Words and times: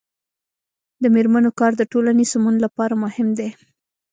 د 1.01 1.03
میرمنو 1.15 1.49
کار 1.59 1.71
د 1.77 1.81
ټولنې 1.91 2.25
سمون 2.31 2.55
لپاره 2.65 2.93
مهم 3.03 3.27
دی. 3.39 3.49